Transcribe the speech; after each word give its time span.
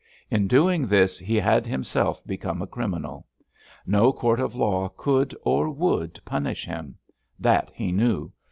In 0.31 0.47
doing 0.47 0.87
this 0.87 1.19
he 1.19 1.35
had 1.35 1.67
himself 1.67 2.25
become 2.25 2.59
a 2.59 2.65
criminal. 2.65 3.27
No 3.85 4.11
court 4.11 4.39
of 4.39 4.55
law 4.55 4.89
could, 4.89 5.35
or 5.43 5.69
would, 5.69 6.19
punish 6.25 6.65
him. 6.65 6.97
That 7.39 7.69
he 7.75 7.91
knew. 7.91 8.33